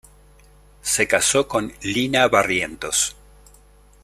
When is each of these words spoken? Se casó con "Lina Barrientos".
Se 0.81 1.07
casó 1.07 1.47
con 1.47 1.71
"Lina 1.83 2.27
Barrientos". 2.27 3.15